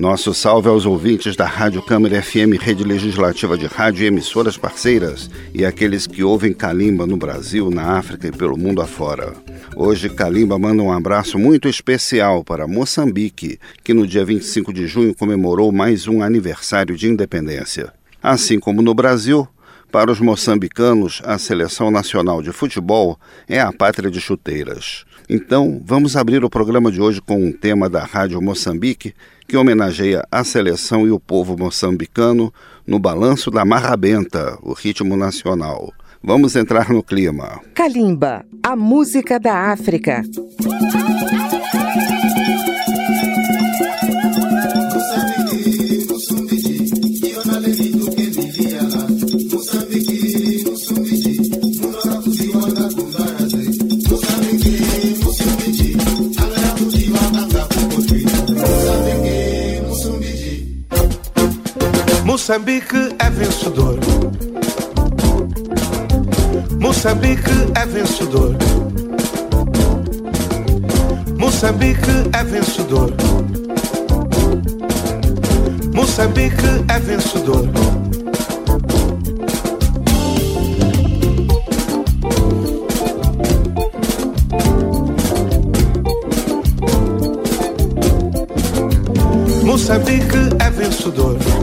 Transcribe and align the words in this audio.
Nosso 0.00 0.32
salve 0.32 0.66
aos 0.66 0.86
ouvintes 0.86 1.36
da 1.36 1.44
Rádio 1.44 1.82
Câmara 1.82 2.22
FM, 2.22 2.56
rede 2.58 2.82
legislativa 2.82 3.54
de 3.54 3.66
rádio 3.66 4.02
e 4.02 4.06
emissoras 4.06 4.56
parceiras, 4.56 5.28
e 5.52 5.62
aqueles 5.62 6.06
que 6.06 6.24
ouvem 6.24 6.54
Kalimba 6.54 7.06
no 7.06 7.18
Brasil, 7.18 7.70
na 7.70 7.98
África 7.98 8.26
e 8.26 8.32
pelo 8.32 8.56
mundo 8.56 8.80
afora. 8.80 9.34
Hoje, 9.76 10.08
Kalimba 10.08 10.58
manda 10.58 10.82
um 10.82 10.90
abraço 10.90 11.38
muito 11.38 11.68
especial 11.68 12.42
para 12.42 12.66
Moçambique, 12.66 13.58
que 13.84 13.92
no 13.92 14.06
dia 14.06 14.24
25 14.24 14.72
de 14.72 14.86
junho 14.86 15.14
comemorou 15.14 15.70
mais 15.70 16.08
um 16.08 16.22
aniversário 16.22 16.96
de 16.96 17.06
independência. 17.06 17.92
Assim 18.22 18.58
como 18.58 18.80
no 18.80 18.94
Brasil, 18.94 19.46
para 19.90 20.10
os 20.10 20.20
moçambicanos, 20.20 21.20
a 21.24 21.36
seleção 21.38 21.90
nacional 21.90 22.42
de 22.42 22.52
futebol 22.52 23.18
é 23.48 23.60
a 23.60 23.72
pátria 23.72 24.10
de 24.10 24.20
chuteiras. 24.20 25.04
Então, 25.28 25.80
vamos 25.84 26.16
abrir 26.16 26.44
o 26.44 26.50
programa 26.50 26.90
de 26.90 27.00
hoje 27.00 27.20
com 27.20 27.44
um 27.44 27.52
tema 27.52 27.88
da 27.88 28.04
Rádio 28.04 28.40
Moçambique 28.40 29.14
que 29.46 29.56
homenageia 29.56 30.24
a 30.30 30.44
seleção 30.44 31.06
e 31.06 31.10
o 31.10 31.18
povo 31.18 31.56
moçambicano 31.56 32.52
no 32.86 32.98
balanço 32.98 33.50
da 33.50 33.64
marrabenta, 33.64 34.56
o 34.62 34.72
ritmo 34.72 35.16
nacional. 35.16 35.92
Vamos 36.22 36.54
entrar 36.54 36.90
no 36.90 37.02
clima. 37.02 37.60
Kalimba, 37.74 38.44
a 38.62 38.76
música 38.76 39.40
da 39.40 39.72
África. 39.72 40.22
Moçambique 62.30 63.16
é 63.18 63.28
vencedor. 63.28 63.98
Moçambique 66.78 67.50
é 67.74 67.86
vencedor. 67.86 68.54
Moçambique 71.36 72.10
é 72.32 72.44
vencedor. 72.44 73.12
Moçambique 75.92 76.68
é 76.88 77.00
vencedor. 77.00 77.68
Moçambique 89.64 90.38
é 90.60 90.70
vencedor. 90.70 91.59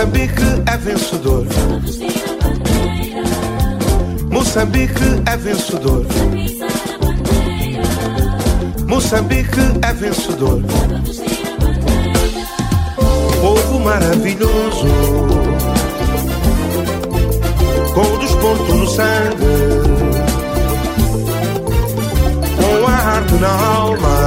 Moçambique 0.00 0.42
é 0.64 0.76
vencedor. 0.78 1.46
Moçambique 4.30 5.02
é 5.30 5.36
vencedor. 5.36 6.06
Moçambique 8.86 9.60
é 9.82 9.92
vencedor. 9.92 10.62
Povo 13.42 13.80
maravilhoso, 13.80 14.86
com 17.92 18.00
o 18.00 18.18
desporto 18.20 18.74
no 18.74 18.86
sangue, 18.88 19.44
com 22.56 22.86
a 22.86 22.92
arte 22.94 23.34
na 23.34 23.50
alma 23.50 24.20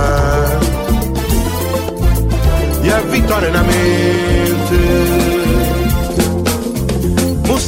e 2.83 2.91
a 2.91 2.99
vitória 2.99 3.49
na 3.49 3.62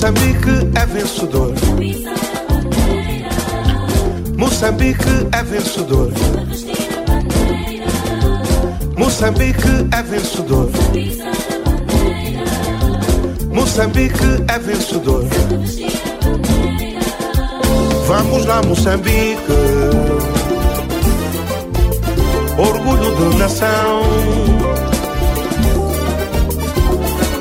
Moçambique 0.05 0.69
é 0.79 0.85
vencedor. 0.85 1.53
Moçambique 4.37 5.27
é 5.31 5.43
vencedor. 5.43 6.11
Moçambique 8.95 9.67
é 9.91 10.03
vencedor. 10.03 10.69
Moçambique 13.49 14.43
é 14.47 14.59
vencedor. 14.59 15.23
Vamos 18.05 18.45
lá, 18.45 18.61
Moçambique. 18.61 19.41
Orgulho 22.59 23.31
de 23.31 23.37
nação. 23.37 24.03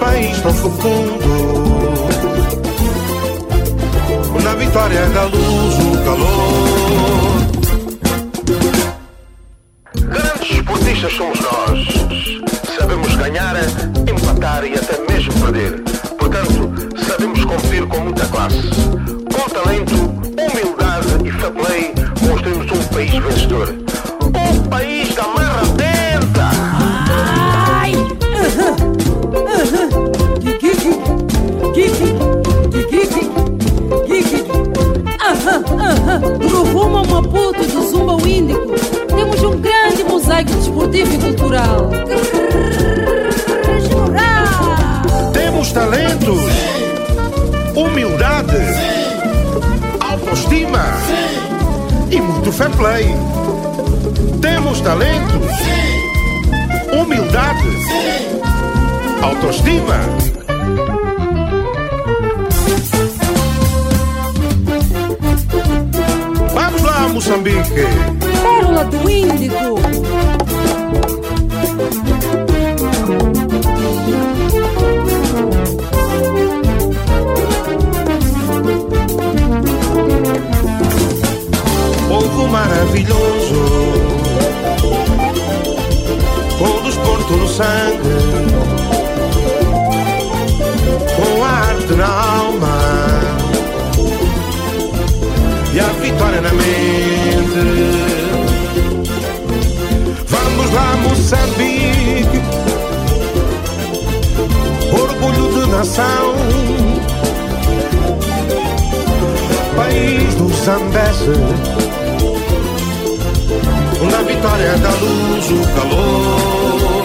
País 0.00 0.40
tão 0.40 0.54
fecundo 0.54 1.73
vitória 4.56 5.06
da 5.10 5.24
luz, 5.24 5.74
o 5.78 6.04
calor. 6.04 6.43
Científico 40.94 41.26
cultural. 41.26 41.90
Temos 45.32 45.72
talentos. 45.72 46.40
Humildade. 47.74 48.62
Autoestima. 49.98 50.84
E 52.12 52.20
muito 52.20 52.52
fair 52.52 52.70
play. 52.76 53.12
Temos 54.40 54.80
talentos. 54.82 55.50
Humildade. 56.92 57.76
Autoestima. 59.20 59.98
Vamos 66.54 66.82
lá, 66.82 67.08
Moçambique. 67.08 68.03
Povo 82.14 82.46
maravilhoso, 82.46 83.60
com 86.56 86.82
desporto 86.84 87.32
no 87.36 87.48
sangue, 87.48 88.14
com 91.16 91.44
a 91.44 91.48
arte 91.48 91.92
na 91.94 92.06
alma 92.06 92.78
e 95.72 95.80
a 95.80 95.88
vitória 96.00 96.40
na 96.40 96.52
mente. 96.52 97.64
Vamos 100.28 100.72
lá, 100.72 100.96
Moçambique, 101.02 102.40
orgulho 104.92 105.52
de 105.52 105.66
nação, 105.68 106.34
país 109.74 110.32
do 110.36 110.48
Zambeze. 110.64 112.03
Na 114.44 114.50
vitória 114.50 114.76
da 114.76 114.90
luz, 114.90 115.50
o 115.50 115.74
calor, 115.74 117.02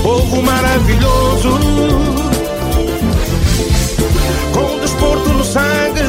povo 0.00 0.40
maravilhoso, 0.40 1.58
com 4.54 4.78
desporto 4.78 5.28
no 5.30 5.42
sangue, 5.42 6.02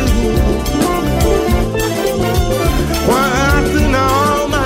com 3.04 3.14
a 3.14 3.22
arte 3.24 3.80
na 3.90 4.00
alma. 4.00 4.64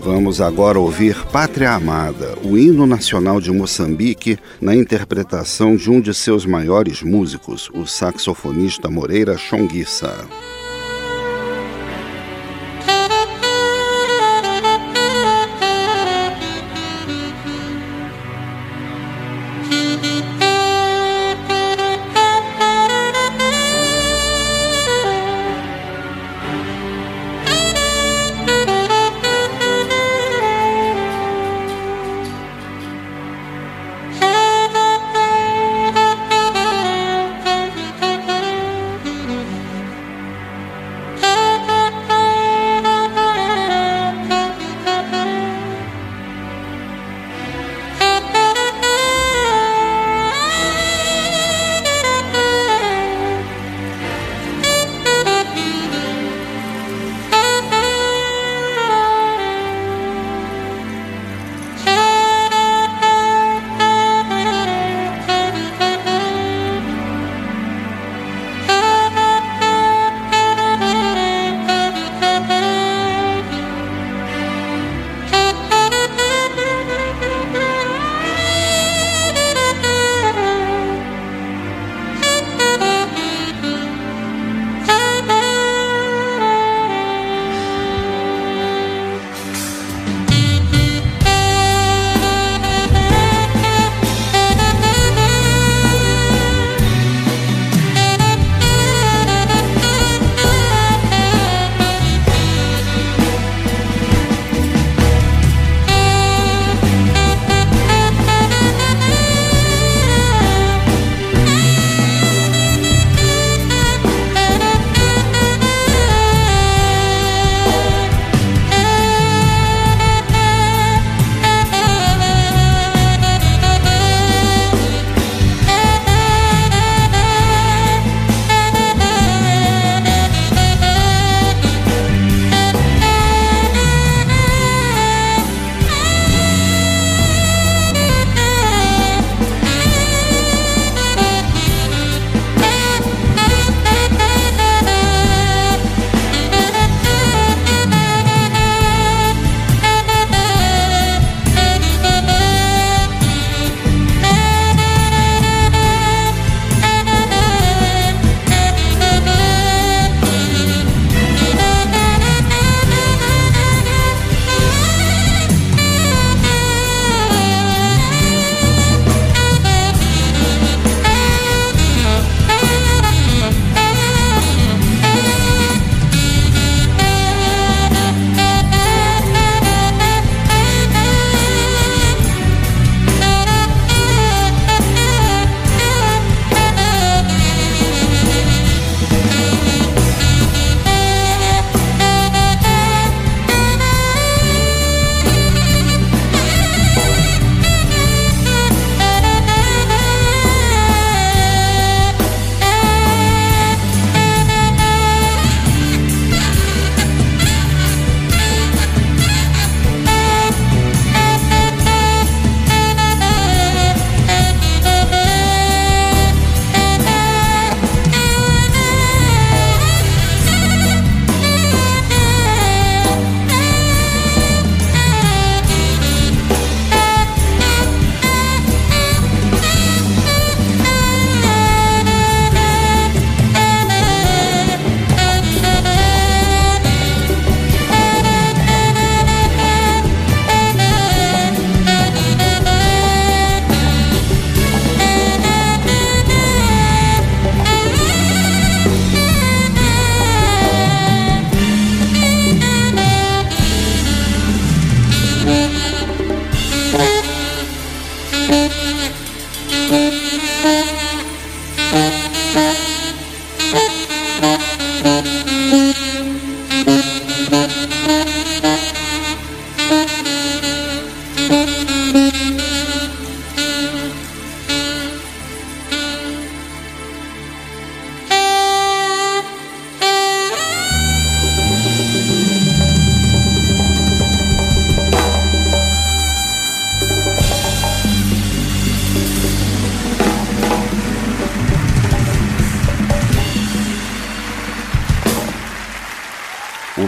Vamos 0.00 0.40
agora 0.40 0.80
ouvir 0.80 1.22
Pátria 1.26 1.72
Amada, 1.72 2.34
o 2.42 2.56
hino 2.56 2.86
nacional 2.86 3.42
de 3.42 3.52
Moçambique, 3.52 4.38
na 4.58 4.74
interpretação 4.74 5.76
de 5.76 5.90
um 5.90 6.00
de 6.00 6.14
seus 6.14 6.46
maiores 6.46 7.02
músicos, 7.02 7.68
o 7.74 7.84
saxofonista 7.84 8.88
Moreira 8.88 9.36
Chonguissa. 9.36 10.14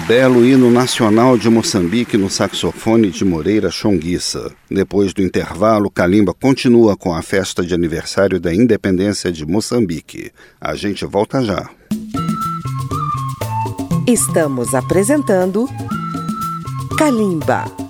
Belo 0.09 0.43
hino 0.43 0.71
nacional 0.71 1.37
de 1.37 1.51
Moçambique 1.51 2.17
no 2.17 2.31
saxofone 2.31 3.11
de 3.11 3.27
Moreira 3.27 3.71
Chonguissa. 3.71 4.51
Depois 4.71 5.13
do 5.13 5.21
intervalo, 5.21 5.91
Kalimba 5.91 6.33
continua 6.33 6.97
com 6.97 7.15
a 7.15 7.21
festa 7.21 7.63
de 7.63 7.75
aniversário 7.75 8.41
da 8.41 8.55
independência 8.55 9.31
de 9.31 9.45
Moçambique. 9.45 10.33
A 10.59 10.75
gente 10.75 11.05
volta 11.05 11.45
já. 11.45 11.69
Estamos 14.07 14.75
apresentando 14.75 15.69
Kalimba. 16.97 17.88